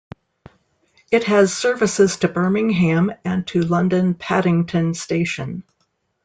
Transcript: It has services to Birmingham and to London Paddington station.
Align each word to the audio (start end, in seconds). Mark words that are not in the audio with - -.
It 1.11 1.25
has 1.25 1.55
services 1.55 2.17
to 2.17 2.27
Birmingham 2.27 3.11
and 3.23 3.45
to 3.49 3.61
London 3.61 4.15
Paddington 4.15 4.95
station. 4.95 5.61